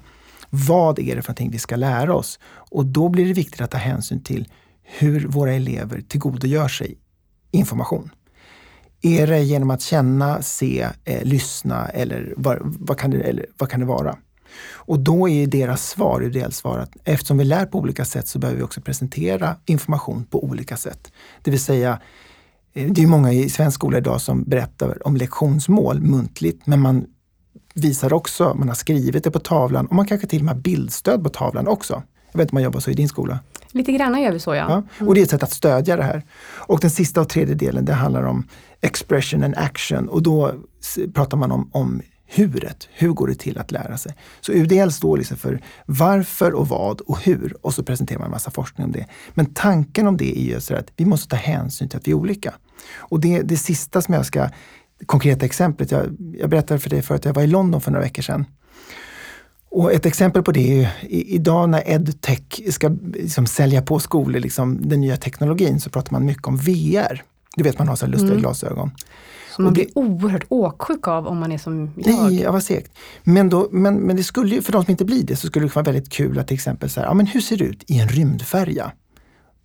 vad 0.50 1.00
är 1.00 1.15
det 1.15 1.21
för 1.21 1.29
någonting 1.29 1.51
vi 1.51 1.59
ska 1.59 1.75
lära 1.75 2.15
oss? 2.15 2.39
Och 2.45 2.85
då 2.85 3.09
blir 3.09 3.25
det 3.25 3.33
viktigt 3.33 3.62
att 3.62 3.71
ta 3.71 3.77
hänsyn 3.77 4.24
till 4.24 4.47
hur 4.83 5.27
våra 5.27 5.53
elever 5.53 6.01
tillgodogör 6.01 6.68
sig 6.68 6.97
information. 7.51 8.09
Är 9.01 9.27
det 9.27 9.44
genom 9.44 9.71
att 9.71 9.81
känna, 9.81 10.41
se, 10.41 10.88
eh, 11.03 11.24
lyssna 11.24 11.88
eller 11.88 12.33
vad, 12.38 12.57
vad, 12.62 12.97
kan 12.97 13.12
det, 13.12 13.21
eller 13.21 13.45
vad 13.57 13.69
kan 13.69 13.80
det 13.80 13.85
vara? 13.85 14.18
Och 14.73 15.00
då 15.00 15.30
är 15.30 15.47
deras 15.47 15.89
svar, 15.89 16.23
UDLs 16.23 16.57
svar, 16.57 16.80
att 16.80 16.91
eftersom 17.03 17.38
vi 17.38 17.44
lär 17.44 17.65
på 17.65 17.80
olika 17.80 18.06
sätt 18.06 18.27
så 18.27 18.39
behöver 18.39 18.57
vi 18.57 18.63
också 18.63 18.81
presentera 18.81 19.56
information 19.65 20.25
på 20.25 20.44
olika 20.44 20.77
sätt. 20.77 21.12
Det 21.41 21.51
vill 21.51 21.63
säga, 21.63 22.00
det 22.85 23.03
är 23.03 23.07
många 23.07 23.33
i 23.33 23.50
svensk 23.50 23.75
skola 23.75 23.97
idag 23.97 24.21
som 24.21 24.44
berättar 24.44 25.07
om 25.07 25.18
lektionsmål 25.18 26.01
muntligt, 26.01 26.68
men 26.68 26.79
man 26.79 27.06
visar 27.73 28.13
också, 28.13 28.54
man 28.54 28.68
har 28.68 28.75
skrivit 28.75 29.23
det 29.23 29.31
på 29.31 29.40
tavlan 29.40 29.85
och 29.85 29.95
man 29.95 30.07
kanske 30.07 30.28
till 30.28 30.40
och 30.40 30.45
med 30.45 30.54
har 30.54 30.61
bildstöd 30.61 31.23
på 31.23 31.30
tavlan 31.30 31.68
också. 31.68 32.04
Jag 32.31 32.37
vet 32.37 32.45
inte 32.45 32.52
om 32.52 32.56
man 32.56 32.63
jobbar 32.63 32.80
så 32.80 32.92
i 32.92 32.94
din 32.94 33.09
skola? 33.09 33.40
Lite 33.71 33.92
grann 33.92 34.21
gör 34.21 34.31
vi 34.31 34.40
så 34.40 34.56
ja. 34.56 34.83
ja. 34.99 35.06
Och 35.06 35.16
det 35.16 35.21
är 35.21 35.23
ett 35.23 35.30
sätt 35.30 35.44
att 35.44 35.52
stödja 35.52 35.95
det 35.95 36.04
här. 36.04 36.23
Och 36.42 36.80
den 36.80 36.90
sista 36.90 37.21
och 37.21 37.30
tredje 37.30 37.56
delen, 37.56 37.85
det 37.85 37.94
handlar 37.94 38.23
om 38.23 38.47
expression 38.81 39.44
and 39.44 39.56
action 39.57 40.09
och 40.09 40.23
då 40.23 40.54
pratar 41.13 41.37
man 41.37 41.52
om, 41.52 41.69
om 41.73 42.02
huret. 42.28 42.87
Hur 42.94 43.09
går 43.09 43.28
det 43.28 43.35
till 43.35 43.57
att 43.57 43.71
lära 43.71 43.97
sig? 43.97 44.16
Så 44.42 44.52
UDL 44.52 44.90
står 44.90 45.18
liksom 45.18 45.37
för 45.37 45.61
varför 45.85 46.54
och 46.54 46.68
vad 46.68 47.02
och 47.02 47.19
hur 47.19 47.57
och 47.61 47.73
så 47.73 47.83
presenterar 47.83 48.19
man 48.19 48.25
en 48.25 48.31
massa 48.31 48.52
forskning 48.52 48.85
om 48.85 48.92
det. 48.92 49.06
Men 49.33 49.45
tanken 49.45 50.07
om 50.07 50.18
det 50.18 50.40
är 50.40 50.44
ju 50.44 50.59
så 50.59 50.75
att 50.75 50.92
vi 50.95 51.06
måste 51.06 51.30
ta 51.30 51.35
hänsyn 51.35 51.90
till 51.90 51.97
att 51.97 52.07
vi 52.07 52.11
är 52.11 52.16
olika. 52.16 52.54
Och 52.98 53.19
det, 53.19 53.42
det 53.42 53.57
sista 53.57 54.02
som 54.02 54.14
jag 54.14 54.26
ska, 54.26 54.50
konkreta 55.06 55.46
exemplet, 55.46 55.92
jag, 55.92 56.06
jag 56.40 56.50
berättade 56.50 56.80
för 56.80 56.90
dig 56.90 57.02
förut 57.02 57.19
att 57.19 57.26
jag 57.26 57.34
var 57.34 57.42
i 57.42 57.48
London 57.48 57.81
för 57.81 57.92
några 57.92 58.04
veckor 58.04 58.22
sedan. 58.22 58.46
Och 59.69 59.94
ett 59.94 60.06
exempel 60.06 60.44
på 60.44 60.52
det 60.52 60.72
är 60.72 60.76
ju 60.76 60.88
idag 61.10 61.69
när 61.69 61.90
edtech 61.90 62.74
ska 62.74 62.96
liksom 63.14 63.46
sälja 63.46 63.81
på 63.81 64.00
skolor 64.00 64.40
liksom, 64.40 64.90
den 64.90 65.02
nya 65.02 65.18
teknologin 65.18 65.80
så 65.80 65.90
pratar 65.90 66.12
man 66.12 66.26
mycket 66.26 66.48
om 66.48 66.57
VR. 66.57 67.24
Du 67.56 67.64
vet 67.64 67.80
man 67.80 67.88
har 67.88 67.96
så 67.96 68.06
här 68.06 68.12
lustiga 68.12 68.31
mm. 68.31 68.42
glasögon. 68.42 68.92
Som 69.56 69.64
man 69.64 69.74
blir 69.74 69.88
oerhört 69.96 70.46
åksjuk 70.50 71.07
av 71.07 71.28
om 71.28 71.40
man 71.40 71.52
är 71.52 71.57
som 71.57 71.92
jag. 71.96 72.16
Nej, 72.16 72.42
ja, 72.42 72.52
vad 72.52 72.64
segt. 72.64 72.92
Men, 73.24 73.50
då, 73.50 73.68
men, 73.72 73.96
men 73.96 74.16
det 74.16 74.24
skulle 74.24 74.56
ju, 74.56 74.62
för 74.62 74.72
de 74.72 74.84
som 74.84 74.92
inte 74.92 75.06
blir 75.06 75.24
det, 75.24 75.36
så 75.36 75.48
skulle 75.48 75.66
det 75.66 75.76
vara 75.76 75.86
väldigt 75.86 76.10
kul 76.10 76.40
att 76.40 76.48
till 76.48 76.56
exempel 76.56 76.90
så 76.90 77.00
här, 77.00 77.07
ja 77.07 77.14
men 77.14 77.26
hur 77.26 77.42
ser 77.42 77.57
det 77.57 77.66
ut 77.66 77.84
i 77.88 78.00
en 78.00 78.07
rymdfärja? 78.07 78.92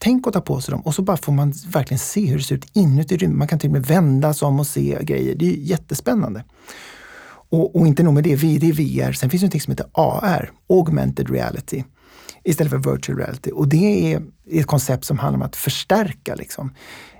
Tänk 0.05 0.27
att 0.27 0.33
ta 0.33 0.41
på 0.41 0.61
sig 0.61 0.73
dem 0.73 0.81
och 0.81 0.95
så 0.95 1.03
bara 1.03 1.17
får 1.17 1.33
man 1.33 1.53
verkligen 1.69 1.99
se 1.99 2.27
hur 2.27 2.37
det 2.37 2.43
ser 2.43 2.55
ut 2.55 2.71
inuti 2.73 3.17
rymden. 3.17 3.39
Man 3.39 3.49
kan 3.49 3.59
till 3.59 3.69
och 3.69 3.73
med 3.73 3.87
vända 3.87 4.35
sig 4.35 4.47
om 4.47 4.61
och 4.61 4.67
se 4.67 4.99
grejer. 5.01 5.35
Det 5.35 5.47
är 5.47 5.57
jättespännande. 5.57 6.45
Och, 7.25 7.77
och 7.77 7.87
inte 7.87 8.03
nog 8.03 8.15
med 8.15 8.25
det, 8.25 8.37
det 8.37 8.69
är 8.69 8.73
VR. 8.73 9.13
Sen 9.13 9.31
finns 9.31 9.43
det 9.43 9.47
något 9.47 9.63
som 9.63 9.71
heter 9.71 9.87
AR, 9.93 10.51
augmented 10.69 11.31
reality, 11.31 11.85
istället 12.45 12.71
för 12.71 12.93
virtual 12.93 13.19
reality. 13.19 13.51
Och 13.51 13.69
det 13.69 14.15
är 14.15 14.23
ett 14.51 14.67
koncept 14.67 15.05
som 15.05 15.19
handlar 15.19 15.39
om 15.39 15.43
att 15.43 15.57
förstärka 15.57 16.35
liksom 16.35 16.75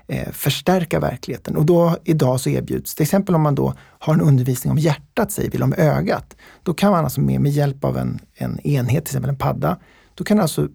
eh, 0.07 0.31
förstärka 0.31 0.99
verkligheten. 0.99 1.55
Och 1.57 1.65
då 1.65 1.97
idag 2.03 2.39
så 2.39 2.49
erbjuds, 2.49 2.95
till 2.95 3.03
exempel 3.03 3.35
om 3.35 3.41
man 3.41 3.55
då 3.55 3.73
har 3.79 4.13
en 4.13 4.21
undervisning 4.21 4.71
om 4.71 4.77
hjärtat, 4.77 5.31
säger 5.31 5.51
vi, 5.51 5.63
om 5.63 5.73
ögat. 5.77 6.35
Då 6.63 6.73
kan 6.73 6.91
man 6.91 7.03
alltså 7.03 7.21
med, 7.21 7.41
med 7.41 7.51
hjälp 7.51 7.83
av 7.83 7.97
en, 7.97 8.19
en 8.33 8.59
enhet, 8.59 9.05
till 9.05 9.11
exempel 9.11 9.29
en 9.29 9.37
padda, 9.37 9.77
då 10.15 10.23
kan 10.23 10.37
du 10.37 10.43
alltså 10.43 10.67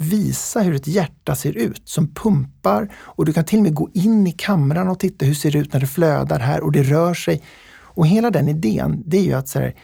visa 0.00 0.60
hur 0.60 0.74
ett 0.74 0.86
hjärta 0.86 1.34
ser 1.34 1.56
ut 1.56 1.88
som 1.88 2.14
pumpar 2.14 2.94
och 2.96 3.24
du 3.24 3.32
kan 3.32 3.44
till 3.44 3.58
och 3.58 3.62
med 3.62 3.74
gå 3.74 3.90
in 3.94 4.26
i 4.26 4.32
kameran 4.32 4.88
och 4.88 4.98
titta 4.98 5.24
hur 5.24 5.32
det 5.32 5.38
ser 5.38 5.56
ut 5.56 5.72
när 5.72 5.80
det 5.80 5.86
flödar 5.86 6.38
här 6.38 6.60
och 6.60 6.72
det 6.72 6.82
rör 6.82 7.14
sig. 7.14 7.42
Och 7.80 8.06
hela 8.06 8.30
den 8.30 8.48
idén, 8.48 9.02
det 9.06 9.18
är 9.18 9.24
ju 9.24 9.32
att 9.32 9.48
så 9.48 9.58
här, 9.58 9.74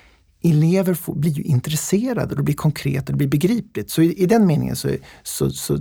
elever 0.43 0.95
får, 0.95 1.15
blir 1.15 1.33
ju 1.33 1.43
intresserade 1.43 2.31
och 2.31 2.37
det 2.37 2.43
blir 2.43 2.55
konkret 2.55 3.09
och 3.09 3.13
det 3.13 3.17
blir 3.17 3.29
begripligt. 3.29 3.91
Så 3.91 4.03
i, 4.03 4.23
i 4.23 4.27
den 4.27 4.47
meningen 4.47 4.77
så, 4.77 4.89
så, 5.23 5.51
så 5.51 5.79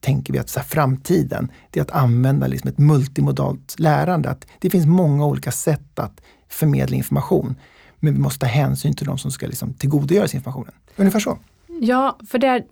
tänker 0.00 0.32
vi 0.32 0.38
att 0.38 0.48
så 0.48 0.60
här, 0.60 0.66
framtiden, 0.66 1.52
det 1.70 1.80
är 1.80 1.84
att 1.84 1.90
använda 1.90 2.46
liksom 2.46 2.70
ett 2.70 2.78
multimodalt 2.78 3.74
lärande. 3.78 4.30
Att 4.30 4.46
det 4.58 4.70
finns 4.70 4.86
många 4.86 5.26
olika 5.26 5.52
sätt 5.52 5.98
att 5.98 6.20
förmedla 6.48 6.96
information. 6.96 7.54
Men 8.00 8.14
vi 8.14 8.20
måste 8.20 8.40
ta 8.40 8.46
hänsyn 8.46 8.94
till 8.94 9.06
de 9.06 9.18
som 9.18 9.30
ska 9.30 9.46
liksom 9.46 9.74
tillgodogöra 9.74 10.28
sig 10.28 10.36
informationen. 10.36 10.72
Ungefär 10.96 11.20
så. 11.20 11.38
Ja, 11.80 12.18
för 12.28 12.38
det 12.38 12.46
är, 12.46 12.64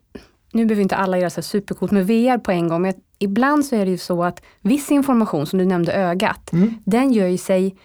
nu 0.55 0.65
behöver 0.67 0.83
inte 0.83 0.97
alla 0.97 1.19
göra 1.19 1.31
så 1.31 1.43
supercoolt 1.43 1.93
med 1.93 2.07
VR 2.07 2.39
på 2.39 2.51
en 2.51 2.69
gång, 2.69 2.83
men 2.83 2.95
ibland 3.19 3.65
så 3.67 3.77
är 3.77 3.85
det 3.85 3.91
ju 3.91 3.99
så 3.99 4.25
att 4.25 4.43
viss 4.61 4.91
information, 4.91 5.47
som 5.47 5.59
du 5.59 5.65
nämnde 5.65 5.93
ögat, 5.93 6.53
mm. 6.53 6.75
den 6.85 7.13
gör 7.13 7.27
ju 7.27 7.39
sig 7.39 7.77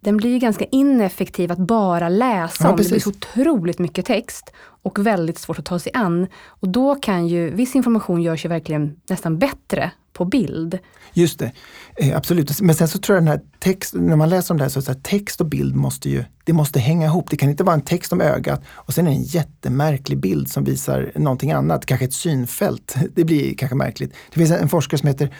den 0.00 0.16
blir 0.16 0.38
ganska 0.38 0.64
ineffektiv 0.64 1.52
att 1.52 1.58
bara 1.58 2.08
läsa 2.08 2.64
ja, 2.64 2.70
om. 2.70 2.76
Det 2.76 2.88
blir 2.88 3.00
så 3.00 3.10
otroligt 3.10 3.78
mycket 3.78 4.06
text 4.06 4.52
och 4.82 4.98
väldigt 4.98 5.38
svårt 5.38 5.58
att 5.58 5.64
ta 5.64 5.78
sig 5.78 5.92
an. 5.94 6.26
Och 6.46 6.68
då 6.68 6.94
kan 6.94 7.28
ju 7.28 7.50
viss 7.50 7.74
information 7.74 8.22
görs 8.22 8.44
ju 8.44 8.48
verkligen 8.48 9.00
nästan 9.08 9.38
bättre 9.38 9.90
på 10.20 10.24
bild. 10.24 10.78
Just 11.12 11.38
det, 11.38 11.52
eh, 11.96 12.16
absolut. 12.16 12.60
Men 12.60 12.74
sen 12.74 12.88
så 12.88 12.98
tror 12.98 13.16
jag 13.16 13.22
den 13.22 13.28
här 13.28 13.40
text, 13.58 13.94
när 13.94 14.16
man 14.16 14.28
läser 14.28 14.54
om 14.54 14.58
det 14.58 14.64
här 14.64 14.68
så 14.68 14.80
är 14.80 14.94
det 14.94 15.02
text 15.02 15.40
och 15.40 15.46
bild 15.46 15.76
måste 15.76 16.10
ju, 16.10 16.24
det 16.44 16.52
måste 16.52 16.80
hänga 16.80 17.06
ihop. 17.06 17.30
Det 17.30 17.36
kan 17.36 17.50
inte 17.50 17.64
vara 17.64 17.74
en 17.74 17.80
text 17.80 18.12
om 18.12 18.20
ögat 18.20 18.62
och 18.68 18.94
sen 18.94 19.06
är 19.06 19.10
det 19.10 19.16
en 19.16 19.22
jättemärklig 19.22 20.18
bild 20.18 20.50
som 20.50 20.64
visar 20.64 21.12
någonting 21.14 21.52
annat, 21.52 21.86
kanske 21.86 22.04
ett 22.04 22.12
synfält. 22.12 22.94
Det 23.14 23.24
blir 23.24 23.54
kanske 23.54 23.76
märkligt. 23.76 24.14
Det 24.32 24.38
finns 24.38 24.50
en 24.50 24.68
forskare 24.68 24.98
som 24.98 25.08
heter 25.08 25.34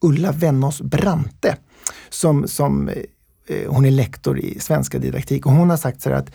Ulla 0.00 0.32
Vennås 0.32 0.82
Brante 0.82 1.56
som, 2.10 2.48
som 2.48 2.88
eh, 3.46 3.72
hon 3.72 3.84
är 3.84 3.90
lektor 3.90 4.38
i 4.38 4.60
svenska 4.60 4.98
didaktik 4.98 5.46
och 5.46 5.52
hon 5.52 5.70
har 5.70 5.76
sagt 5.76 6.02
så 6.02 6.10
här 6.10 6.16
att 6.16 6.30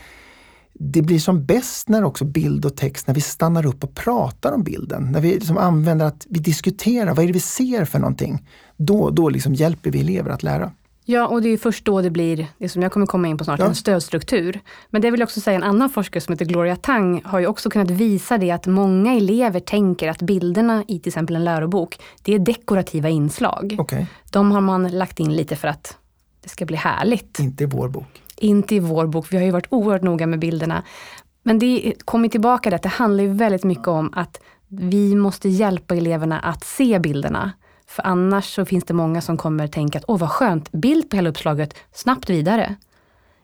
det 0.81 1.01
blir 1.01 1.19
som 1.19 1.45
bäst 1.45 1.89
när 1.89 2.03
också 2.03 2.25
bild 2.25 2.65
och 2.65 2.75
text, 2.75 3.07
när 3.07 3.13
vi 3.13 3.21
stannar 3.21 3.65
upp 3.65 3.83
och 3.83 3.95
pratar 3.95 4.51
om 4.51 4.63
bilden. 4.63 5.12
När 5.12 5.21
vi 5.21 5.33
liksom 5.33 5.57
använder 5.57 6.05
att 6.05 6.25
vi 6.29 6.39
diskuterar, 6.39 7.13
vad 7.13 7.24
är 7.24 7.27
det 7.27 7.33
vi 7.33 7.39
ser 7.39 7.86
för 7.86 8.00
någonting? 8.00 8.48
Då, 8.77 9.09
då 9.09 9.29
liksom 9.29 9.53
hjälper 9.53 9.91
vi 9.91 10.00
elever 10.00 10.31
att 10.31 10.43
lära. 10.43 10.71
Ja, 11.05 11.27
och 11.27 11.41
det 11.41 11.50
är 11.50 11.57
först 11.57 11.86
då 11.86 12.01
det 12.01 12.09
blir, 12.09 12.48
det 12.57 12.69
som 12.69 12.81
jag 12.81 12.91
kommer 12.91 13.05
komma 13.05 13.27
in 13.27 13.38
på 13.38 13.43
snart, 13.43 13.59
ja. 13.59 13.65
en 13.65 13.75
stödstruktur. 13.75 14.59
Men 14.89 15.01
det 15.01 15.12
vill 15.12 15.19
jag 15.19 15.27
också 15.27 15.41
säga, 15.41 15.55
en 15.55 15.63
annan 15.63 15.89
forskare 15.89 16.21
som 16.21 16.33
heter 16.33 16.45
Gloria 16.45 16.75
Tang 16.75 17.21
har 17.25 17.39
ju 17.39 17.48
också 17.48 17.69
kunnat 17.69 17.89
visa 17.89 18.38
det 18.38 18.51
att 18.51 18.67
många 18.67 19.13
elever 19.13 19.59
tänker 19.59 20.09
att 20.09 20.21
bilderna 20.21 20.83
i 20.88 21.00
till 21.00 21.09
exempel 21.09 21.36
en 21.36 21.43
lärobok, 21.43 22.00
det 22.24 22.33
är 22.33 22.39
dekorativa 22.39 23.09
inslag. 23.09 23.75
Okay. 23.79 24.05
De 24.31 24.51
har 24.51 24.62
man 24.62 24.88
lagt 24.88 25.19
in 25.19 25.36
lite 25.36 25.55
för 25.55 25.67
att 25.67 25.98
det 26.43 26.50
ska 26.50 26.65
bli 26.65 26.77
härligt. 26.77 27.39
Inte 27.39 27.63
i 27.63 27.67
vår 27.67 27.89
bok 27.89 28.21
inte 28.39 28.75
i 28.75 28.79
vår 28.79 29.08
bok. 29.08 29.27
Vi 29.31 29.38
har 29.38 29.43
ju 29.43 29.51
varit 29.51 29.67
oerhört 29.69 30.01
noga 30.01 30.27
med 30.27 30.39
bilderna. 30.39 30.84
Men 31.43 31.60
det 31.60 31.93
kommer 32.05 32.29
tillbaka 32.29 32.69
till 32.69 32.75
att 32.75 32.84
det 32.84 32.89
handlar 32.89 33.24
ju 33.24 33.34
väldigt 33.34 33.63
mycket 33.63 33.88
om 33.88 34.13
att 34.15 34.41
vi 34.67 35.15
måste 35.15 35.50
hjälpa 35.50 35.96
eleverna 35.96 36.39
att 36.39 36.63
se 36.63 37.00
bilderna. 37.00 37.51
För 37.88 38.08
annars 38.08 38.55
så 38.55 38.65
finns 38.65 38.84
det 38.84 38.93
många 38.93 39.22
som 39.22 39.38
kommer 39.38 39.67
tänka 39.67 39.98
att 39.98 40.05
åh 40.08 40.17
vad 40.17 40.29
skönt, 40.29 40.72
bild 40.72 41.10
på 41.10 41.15
hela 41.15 41.29
uppslaget, 41.29 41.74
snabbt 41.93 42.29
vidare. 42.29 42.75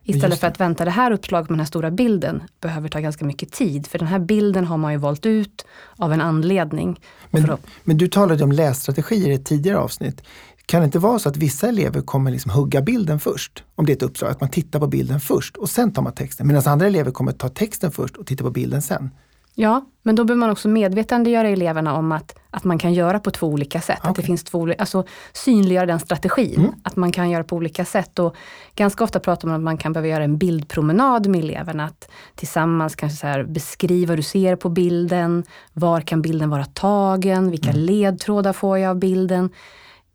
Istället 0.04 0.40
för 0.40 0.48
att 0.48 0.60
vänta, 0.60 0.86
det 0.86 0.92
här 0.92 1.12
uppslaget 1.12 1.50
med 1.50 1.56
den 1.56 1.60
här 1.60 1.68
stora 1.68 1.92
bilden 1.92 2.44
behöver 2.62 2.90
ta 2.90 3.00
ganska 3.00 3.25
mycket 3.25 3.52
tid. 3.52 3.88
För 3.88 4.00
den 4.00 4.08
här 4.08 4.20
bilden 4.20 4.66
har 4.66 4.78
man 4.78 4.92
ju 4.92 4.98
valt 4.98 5.25
ut 5.25 5.66
av 5.98 6.14
en 6.14 6.22
anledning. 6.22 7.00
Men, 7.30 7.58
men 7.84 7.98
du 7.98 8.08
talade 8.08 8.44
om 8.44 8.52
lässtrategier 8.52 9.30
i 9.30 9.34
ett 9.34 9.46
tidigare 9.46 9.78
avsnitt. 9.78 10.22
Kan 10.66 10.82
det 10.82 10.86
inte 10.86 11.00
vara 11.00 11.20
så 11.20 11.30
att 11.30 11.38
vissa 11.38 11.68
elever 11.68 12.02
kommer 12.02 12.32
liksom 12.32 12.52
hugga 12.52 12.82
bilden 12.82 13.20
först? 13.20 13.64
Om 13.76 13.86
det 13.86 13.92
är 13.92 13.96
ett 13.96 14.04
uppdrag, 14.04 14.32
att 14.32 14.42
man 14.42 14.50
tittar 14.50 14.80
på 14.80 14.88
bilden 14.88 15.20
först 15.20 15.58
och 15.58 15.70
sen 15.70 15.94
tar 15.94 16.02
man 16.02 16.14
texten. 16.14 16.48
Medan 16.48 16.64
andra 16.66 16.88
elever 16.88 17.12
kommer 17.12 17.32
ta 17.32 17.50
texten 17.50 17.92
först 17.92 18.18
och 18.18 18.26
titta 18.26 18.44
på 18.44 18.52
bilden 18.52 18.82
sen. 18.82 19.10
Ja, 19.58 19.86
men 20.04 20.16
då 20.16 20.24
behöver 20.24 20.40
man 20.40 20.50
också 20.50 20.68
medvetandegöra 20.68 21.48
eleverna 21.48 21.96
om 21.98 22.12
att, 22.12 22.40
att 22.50 22.64
man 22.64 22.78
kan 22.78 22.94
göra 22.94 23.20
på 23.20 23.32
två 23.32 23.48
olika 23.48 23.82
sätt. 23.82 24.00
Okay. 24.00 24.10
Att 24.10 24.16
det 24.16 24.22
finns 24.22 24.44
två, 24.44 24.74
alltså 24.80 25.06
synliggöra 25.34 25.86
den 25.86 26.00
strategin, 26.00 26.60
mm. 26.60 26.72
att 26.84 26.96
man 26.96 27.12
kan 27.12 27.30
göra 27.30 27.44
på 27.44 27.56
olika 27.56 27.86
sätt. 27.86 28.20
Och 28.20 28.36
ganska 28.76 29.04
ofta 29.04 29.20
pratar 29.20 29.48
man 29.48 29.56
om 29.56 29.62
att 29.62 29.64
man 29.64 29.78
kan 29.78 29.94
behöva 29.94 30.08
göra 30.08 30.24
en 30.24 30.38
bildpromenad 30.38 31.28
med 31.28 31.40
eleverna. 31.40 31.86
Att 31.86 32.10
tillsammans 32.36 32.96
kanske 32.96 33.18
så 33.18 33.28
här 33.28 33.44
beskriva 33.44 34.12
hur 34.12 34.18
du 34.18 34.24
ser 34.24 34.56
på 34.56 34.70
bilden. 34.70 35.44
Var 35.74 36.02
kan 36.02 36.22
bilden 36.22 36.50
vara 36.50 36.66
tagen? 36.66 37.52
Vilka 37.52 37.70
mm. 37.70 37.82
ledtrådar 37.82 38.54
får 38.54 38.78
jag 38.78 38.90
av 38.90 39.00
bilden? 39.00 39.50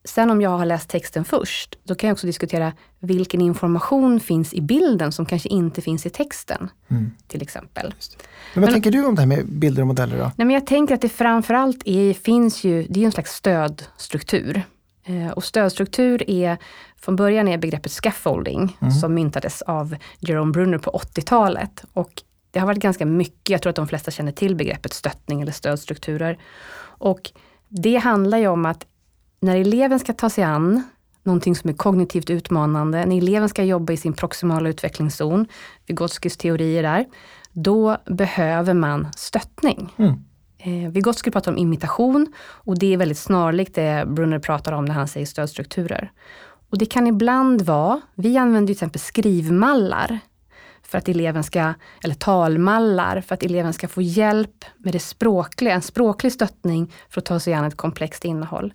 Sen 0.05 0.31
om 0.31 0.41
jag 0.41 0.51
har 0.51 0.67
läst 0.67 0.91
texten 0.91 1.25
först, 1.25 1.79
då 1.85 1.95
kan 1.95 2.09
jag 2.09 2.15
också 2.15 2.27
diskutera 2.27 2.73
vilken 2.99 3.41
information 3.41 4.21
finns 4.21 4.55
i 4.55 4.61
bilden 4.61 5.13
som 5.13 5.27
kanske 5.27 5.49
inte 5.49 5.83
finns 5.83 6.07
i 6.07 6.11
texten. 6.11 6.69
Mm. 6.89 7.11
Till 7.29 7.43
exempel. 7.43 7.95
Men 8.55 8.61
vad 8.61 8.71
men, 8.71 8.73
tänker 8.73 8.91
du 8.91 9.07
om 9.07 9.15
det 9.15 9.21
här 9.21 9.27
med 9.27 9.47
bilder 9.47 9.83
och 9.83 9.87
modeller? 9.87 10.19
Då? 10.19 10.25
Nej, 10.25 10.47
men 10.47 10.51
jag 10.51 10.67
tänker 10.67 10.95
att 10.95 11.01
det 11.01 11.09
framförallt 11.09 11.83
är, 11.85 12.15
finns 12.15 12.65
ju, 12.65 12.87
det 12.89 13.01
är 13.01 13.05
en 13.05 13.13
slags 13.13 13.35
stödstruktur. 13.35 14.63
Eh, 15.05 15.31
och 15.31 15.45
stödstruktur 15.45 16.31
är, 16.31 16.59
från 16.97 17.17
början 17.17 17.49
är 17.49 17.59
begreppet 17.59 17.93
scaffolding 17.93 18.77
mm. 18.81 18.93
som 18.93 19.15
myntades 19.15 19.63
av 19.63 19.97
Jerome 20.19 20.53
Brunner 20.53 20.79
på 20.79 20.91
80-talet. 20.91 21.85
Och 21.93 22.23
det 22.51 22.59
har 22.59 22.67
varit 22.67 22.83
ganska 22.83 23.07
mycket, 23.07 23.51
jag 23.51 23.63
tror 23.63 23.71
att 23.71 23.77
de 23.77 23.89
flesta 23.89 24.11
känner 24.11 24.33
till 24.33 24.57
begreppet 24.57 24.93
stöttning 24.93 25.41
eller 25.41 25.53
stödstrukturer. 25.53 26.39
Och 26.83 27.31
det 27.69 27.97
handlar 27.97 28.39
ju 28.39 28.49
om 28.49 28.67
att 28.67 28.87
när 29.41 29.57
eleven 29.57 29.99
ska 29.99 30.13
ta 30.13 30.31
sig 30.31 30.45
an 30.45 30.83
någonting 31.23 31.57
som 31.57 31.71
är 31.71 31.75
kognitivt 31.75 32.31
utmanande, 32.31 33.07
när 33.07 33.19
eleven 33.19 33.49
ska 33.49 33.65
jobba 33.65 33.93
i 33.93 33.97
sin 33.97 34.13
proximala 34.13 34.69
utvecklingszon, 34.69 35.47
Vygotskys 35.87 36.37
teorier 36.37 36.83
där, 36.83 37.07
då 37.53 37.97
behöver 38.07 38.75
man 38.75 39.09
stöttning. 39.17 39.95
Mm. 39.97 40.25
Eh, 40.59 40.91
Vygotsky 40.91 41.31
pratar 41.31 41.53
om 41.53 41.59
imitation 41.59 42.33
och 42.41 42.79
det 42.79 42.95
är 42.95 42.97
väldigt 42.97 43.19
snarlikt 43.19 43.75
det 43.75 44.05
Brunner 44.07 44.39
pratar 44.39 44.73
om 44.73 44.85
när 44.85 44.95
han 44.95 45.09
säger 45.09 45.27
stödstrukturer. 45.27 46.13
Och 46.71 46.79
det 46.79 46.87
kan 46.87 47.07
ibland 47.07 47.63
vara, 47.63 48.01
vi 48.15 48.37
använder 48.37 48.67
till 48.67 48.77
exempel 48.77 49.01
skrivmallar 49.01 50.19
för 50.83 50.99
att 50.99 51.09
eleven 51.09 51.45
ska, 51.45 51.75
eller 52.05 52.15
talmallar, 52.15 53.21
för 53.21 53.35
att 53.35 53.43
eleven 53.43 53.73
ska 53.73 53.89
få 53.89 54.03
hjälp 54.03 54.65
med 54.79 54.93
det 54.93 54.99
språkliga, 54.99 55.75
en 55.75 55.83
språklig 55.83 56.33
stöttning 56.33 56.93
för 57.09 57.21
att 57.21 57.25
ta 57.25 57.41
sig 57.41 57.55
an 57.55 57.65
ett 57.65 57.77
komplext 57.77 58.25
innehåll. 58.25 58.75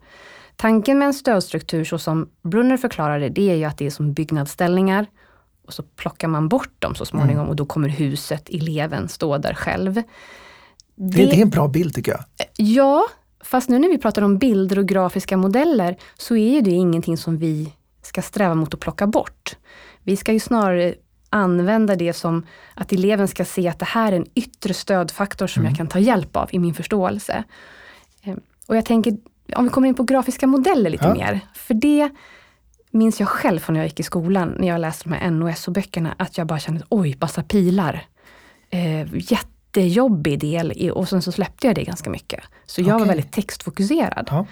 Tanken 0.55 0.99
med 0.99 1.05
en 1.05 1.13
stödstruktur 1.13 1.83
så 1.83 1.97
som 1.97 2.29
Brunner 2.41 2.77
förklarade, 2.77 3.29
det 3.29 3.51
är 3.51 3.55
ju 3.55 3.63
att 3.63 3.77
det 3.77 3.85
är 3.85 3.89
som 3.89 4.13
byggnadsställningar 4.13 5.05
och 5.65 5.73
så 5.73 5.83
plockar 5.83 6.27
man 6.27 6.49
bort 6.49 6.73
dem 6.79 6.95
så 6.95 7.05
småningom 7.05 7.39
mm. 7.39 7.49
och 7.49 7.55
då 7.55 7.65
kommer 7.65 7.89
huset, 7.89 8.49
eleven, 8.49 9.09
stå 9.09 9.37
där 9.37 9.53
själv. 9.53 9.93
Det, 9.93 10.03
det 10.95 11.37
är 11.37 11.41
en 11.41 11.49
bra 11.49 11.67
bild 11.67 11.95
tycker 11.95 12.11
jag. 12.11 12.23
Ja, 12.57 13.05
fast 13.43 13.69
nu 13.69 13.79
när 13.79 13.89
vi 13.89 13.97
pratar 13.97 14.21
om 14.21 14.37
bilder 14.37 14.79
och 14.79 14.87
grafiska 14.87 15.37
modeller 15.37 15.97
så 16.17 16.35
är 16.35 16.53
ju 16.53 16.61
det 16.61 16.71
ingenting 16.71 17.17
som 17.17 17.37
vi 17.37 17.73
ska 18.01 18.21
sträva 18.21 18.55
mot 18.55 18.73
att 18.73 18.79
plocka 18.79 19.07
bort. 19.07 19.57
Vi 20.03 20.17
ska 20.17 20.33
ju 20.33 20.39
snarare 20.39 20.95
använda 21.29 21.95
det 21.95 22.13
som 22.13 22.45
att 22.73 22.91
eleven 22.91 23.27
ska 23.27 23.45
se 23.45 23.67
att 23.67 23.79
det 23.79 23.85
här 23.85 24.11
är 24.11 24.15
en 24.15 24.25
yttre 24.35 24.73
stödfaktor 24.73 25.47
som 25.47 25.61
mm. 25.61 25.69
jag 25.69 25.77
kan 25.77 25.87
ta 25.87 25.99
hjälp 25.99 26.35
av 26.35 26.49
i 26.51 26.59
min 26.59 26.73
förståelse. 26.73 27.43
Ehm, 28.23 28.39
och 28.67 28.75
jag 28.75 28.85
tänker, 28.85 29.17
om 29.55 29.63
vi 29.63 29.69
kommer 29.69 29.87
in 29.87 29.95
på 29.95 30.03
grafiska 30.03 30.47
modeller 30.47 30.89
lite 30.89 31.05
ja. 31.05 31.13
mer. 31.13 31.39
För 31.53 31.73
det 31.73 32.09
minns 32.91 33.19
jag 33.19 33.29
själv 33.29 33.59
från 33.59 33.73
när 33.73 33.79
jag 33.79 33.87
gick 33.87 33.99
i 33.99 34.03
skolan, 34.03 34.55
när 34.59 34.67
jag 34.67 34.81
läste 34.81 35.09
de 35.09 35.15
här 35.15 35.31
NOSO-böckerna, 35.31 36.15
att 36.17 36.37
jag 36.37 36.47
bara 36.47 36.59
kände, 36.59 36.83
oj, 36.89 37.17
massa 37.21 37.43
pilar. 37.43 38.05
Eh, 38.69 39.07
jättejobbig 39.31 40.39
del 40.39 40.91
och 40.91 41.09
sen 41.09 41.21
så 41.21 41.31
släppte 41.31 41.67
jag 41.67 41.75
det 41.75 41.83
ganska 41.83 42.09
mycket. 42.09 42.43
Så 42.65 42.81
jag 42.81 42.87
okay. 42.87 42.99
var 42.99 43.05
väldigt 43.05 43.31
textfokuserad. 43.31 44.27
Ja. 44.31 44.45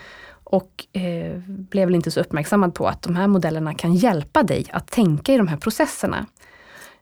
Och 0.43 0.85
eh, 0.93 1.37
blev 1.47 1.87
väl 1.87 1.95
inte 1.95 2.11
så 2.11 2.19
uppmärksammad 2.19 2.73
på 2.73 2.87
att 2.87 3.01
de 3.01 3.15
här 3.15 3.27
modellerna 3.27 3.73
kan 3.73 3.95
hjälpa 3.95 4.43
dig 4.43 4.65
att 4.71 4.87
tänka 4.87 5.33
i 5.33 5.37
de 5.37 5.47
här 5.47 5.57
processerna. 5.57 6.25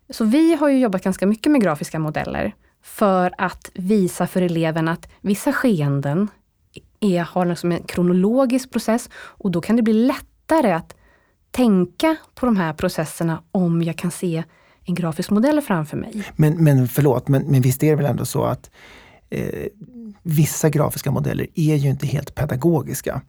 Så 0.10 0.26
vi 0.26 0.56
har 0.56 0.70
ju 0.70 0.80
jobbat 0.80 1.04
ganska 1.04 1.28
mycket 1.28 1.52
med 1.52 1.62
grafiska 1.62 2.00
modeller 2.00 2.54
för 2.84 3.34
att 3.38 3.72
visa 3.74 4.28
för 4.28 4.42
eleven 4.42 4.88
att 4.88 5.10
vissa 5.22 5.54
skeenden 5.54 6.28
är, 7.02 7.22
har 7.22 7.46
liksom 7.46 7.72
en 7.72 7.84
kronologisk 7.84 8.72
process 8.72 9.10
och 9.14 9.52
då 9.52 9.62
kan 9.62 9.76
det 9.76 9.82
bli 9.82 9.94
lättare 9.94 10.72
att 10.72 10.96
tänka 11.52 12.16
på 12.36 12.46
de 12.46 12.58
här 12.58 12.74
processerna 12.74 13.44
om 13.52 13.82
jag 13.82 13.98
kan 13.98 14.12
se 14.12 14.44
en 14.86 14.96
grafisk 14.96 15.30
modell 15.30 15.62
framför 15.62 15.98
mig. 15.98 16.24
Men, 16.36 16.64
men 16.64 16.88
förlåt, 16.88 17.28
men, 17.28 17.44
men 17.44 17.62
visst 17.62 17.84
är 17.84 17.90
det 17.90 17.96
väl 17.96 18.06
ändå 18.06 18.26
så 18.26 18.44
att 18.44 18.72
eh, 19.30 19.68
vissa 20.24 20.70
grafiska 20.70 21.12
modeller 21.12 21.48
är 21.56 21.76
ju 21.76 21.90
inte 21.90 22.08
helt 22.08 22.36
pedagogiska. 22.36 23.22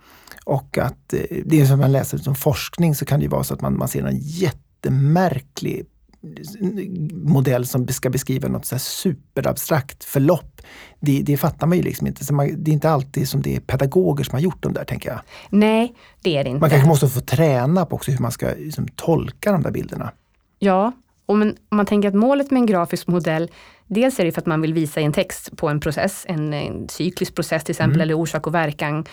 Och 0.45 0.79
att 0.79 1.13
eh, 1.13 1.21
det 1.45 1.61
är 1.61 1.67
som 1.67 1.79
man 1.79 1.93
läser 1.93 2.19
som 2.19 2.35
forskning 2.35 2.95
så 2.95 3.05
kan 3.05 3.21
det 3.21 3.25
ju 3.25 3.31
vara 3.31 3.45
så 3.45 3.55
att 3.55 3.61
man, 3.61 3.79
man 3.79 3.89
ser 3.89 4.07
en 4.07 4.19
jättemärklig 4.19 5.87
modell 7.13 7.67
som 7.67 7.89
ska 7.89 8.11
beskriva 8.11 8.49
något 8.49 8.67
så 8.67 8.79
superabstrakt 8.79 10.05
förlopp. 10.05 10.63
Det, 11.01 11.23
det 11.23 11.37
fattar 11.37 11.67
man 11.67 11.77
ju 11.79 11.85
liksom 11.85 12.07
inte. 12.07 12.25
Så 12.25 12.35
man, 12.35 12.65
det 12.65 12.71
är 12.71 12.73
inte 12.73 12.91
alltid 12.91 13.29
som 13.29 13.43
det 13.43 13.57
är 13.57 13.61
pedagoger 13.61 14.25
som 14.25 14.35
har 14.35 14.41
gjort 14.41 14.63
de 14.63 14.73
där, 14.73 14.85
tänker 14.85 15.09
jag. 15.09 15.21
Nej, 15.51 15.95
det 16.23 16.37
är 16.37 16.45
det 16.45 16.51
inte. 16.51 16.61
Man 16.61 16.71
kanske 16.71 16.89
måste 16.89 17.09
få 17.09 17.21
träna 17.21 17.87
på 17.87 17.97
också 17.97 18.11
hur 18.11 18.19
man 18.19 18.33
ska 18.33 18.49
liksom, 18.59 18.89
tolka 18.89 19.53
de 19.53 19.63
där 19.63 19.71
bilderna. 19.71 20.13
Ja, 20.59 20.93
och 21.27 21.37
men, 21.37 21.57
om 21.69 21.77
man 21.77 21.87
tänker 21.87 22.09
att 22.09 22.15
målet 22.15 22.51
med 22.51 22.61
en 22.61 22.67
grafisk 22.67 23.07
modell, 23.07 23.51
dels 23.87 24.21
är 24.21 24.25
det 24.25 24.33
för 24.33 24.41
att 24.41 24.47
man 24.47 24.61
vill 24.61 24.75
visa 24.75 25.01
i 25.01 25.05
en 25.05 25.13
text 25.13 25.57
på 25.57 25.69
en 25.69 25.81
process, 25.81 26.25
en, 26.29 26.53
en 26.53 26.89
cyklisk 26.89 27.35
process 27.35 27.65
till 27.65 27.73
exempel, 27.73 27.97
mm. 27.97 28.03
eller 28.03 28.15
orsak 28.15 28.47
och 28.47 28.55
verkan, 28.55 29.05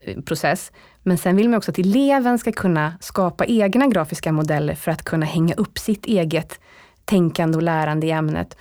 eh, 0.00 0.20
process. 0.20 0.72
Men 1.08 1.18
sen 1.18 1.36
vill 1.36 1.48
man 1.48 1.58
också 1.58 1.70
att 1.70 1.78
eleven 1.78 2.38
ska 2.38 2.52
kunna 2.52 2.92
skapa 3.00 3.46
egna 3.46 3.86
grafiska 3.86 4.32
modeller 4.32 4.74
för 4.74 4.90
att 4.90 5.04
kunna 5.04 5.26
hänga 5.26 5.54
upp 5.54 5.78
sitt 5.78 6.06
eget 6.06 6.60
tänkande 7.04 7.56
och 7.56 7.62
lärande 7.62 8.06
i 8.06 8.10
ämnet. 8.10 8.56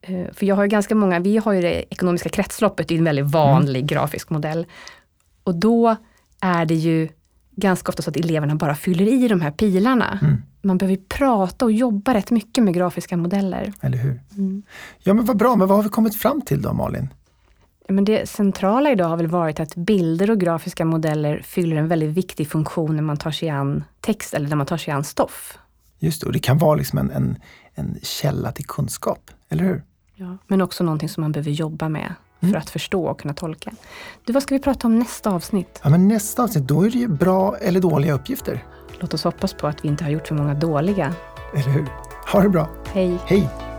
Eh, 0.00 0.32
för 0.32 0.46
jag 0.46 0.56
har 0.56 0.62
ju 0.62 0.68
ganska 0.68 0.94
många, 0.94 1.18
vi 1.18 1.36
har 1.36 1.52
ju 1.52 1.60
det 1.60 1.84
ekonomiska 1.92 2.28
kretsloppet, 2.28 2.88
det 2.88 2.94
är 2.94 2.98
en 2.98 3.04
väldigt 3.04 3.30
vanlig 3.30 3.80
mm. 3.80 3.86
grafisk 3.86 4.30
modell. 4.30 4.66
Och 5.44 5.54
då 5.54 5.96
är 6.40 6.64
det 6.64 6.74
ju 6.74 7.08
ganska 7.50 7.88
ofta 7.88 8.02
så 8.02 8.10
att 8.10 8.16
eleverna 8.16 8.54
bara 8.54 8.74
fyller 8.74 9.06
i 9.06 9.28
de 9.28 9.40
här 9.40 9.50
pilarna. 9.50 10.18
Mm. 10.22 10.42
Man 10.62 10.78
behöver 10.78 10.96
prata 11.08 11.64
och 11.64 11.72
jobba 11.72 12.14
rätt 12.14 12.30
mycket 12.30 12.64
med 12.64 12.74
grafiska 12.74 13.16
modeller. 13.16 13.72
Eller 13.80 13.98
hur? 13.98 14.20
Mm. 14.36 14.62
Ja 15.02 15.14
men 15.14 15.24
vad 15.24 15.36
bra, 15.36 15.56
men 15.56 15.68
vad 15.68 15.76
har 15.76 15.82
vi 15.82 15.88
kommit 15.88 16.16
fram 16.16 16.42
till 16.42 16.62
då 16.62 16.72
Malin? 16.72 17.08
Men 17.88 18.04
det 18.04 18.28
centrala 18.28 18.92
idag 18.92 19.08
har 19.08 19.16
väl 19.16 19.26
varit 19.26 19.60
att 19.60 19.74
bilder 19.74 20.30
och 20.30 20.40
grafiska 20.40 20.84
modeller 20.84 21.42
fyller 21.44 21.76
en 21.76 21.88
väldigt 21.88 22.10
viktig 22.10 22.48
funktion 22.48 22.96
när 22.96 23.02
man 23.02 23.16
tar 23.16 23.30
sig 23.30 23.48
an 23.48 23.84
text 24.00 24.34
eller 24.34 24.48
när 24.48 24.56
man 24.56 24.66
tar 24.66 24.76
sig 24.76 24.94
an 24.94 25.04
stoff. 25.04 25.58
Just 25.98 26.20
det, 26.20 26.26
och 26.26 26.32
det 26.32 26.38
kan 26.38 26.58
vara 26.58 26.74
liksom 26.74 26.98
en, 26.98 27.10
en, 27.10 27.36
en 27.74 27.98
källa 28.02 28.52
till 28.52 28.66
kunskap, 28.66 29.30
eller 29.48 29.64
hur? 29.64 29.82
Ja, 30.14 30.36
men 30.46 30.60
också 30.60 30.84
någonting 30.84 31.08
som 31.08 31.20
man 31.20 31.32
behöver 31.32 31.50
jobba 31.50 31.88
med 31.88 32.14
för 32.40 32.46
mm. 32.46 32.58
att 32.58 32.70
förstå 32.70 33.06
och 33.06 33.20
kunna 33.20 33.34
tolka. 33.34 33.70
Du, 34.24 34.32
vad 34.32 34.42
ska 34.42 34.54
vi 34.54 34.60
prata 34.60 34.86
om 34.86 34.98
nästa 34.98 35.30
avsnitt? 35.30 35.80
Ja, 35.82 35.90
men 35.90 36.08
nästa 36.08 36.42
avsnitt, 36.42 36.68
då 36.68 36.82
är 36.82 36.90
det 36.90 36.98
ju 36.98 37.08
bra 37.08 37.56
eller 37.56 37.80
dåliga 37.80 38.12
uppgifter. 38.12 38.64
Låt 38.98 39.14
oss 39.14 39.24
hoppas 39.24 39.54
på 39.54 39.66
att 39.66 39.84
vi 39.84 39.88
inte 39.88 40.04
har 40.04 40.10
gjort 40.10 40.28
för 40.28 40.34
många 40.34 40.54
dåliga. 40.54 41.14
Eller 41.54 41.70
hur? 41.70 41.86
Ha 42.32 42.42
det 42.42 42.48
bra. 42.48 42.68
Hej. 42.92 43.18
Hej. 43.26 43.73